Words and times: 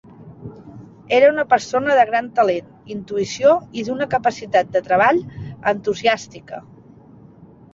Era 1.17 1.27
una 1.33 1.43
persona 1.51 1.97
de 1.99 2.05
gran 2.11 2.31
talent, 2.39 2.71
intuïció 2.95 3.51
i 3.81 3.83
d'una 3.91 4.09
capacitat 4.15 4.73
de 4.79 4.83
treball 4.89 5.23
entusiàstica. 5.75 6.65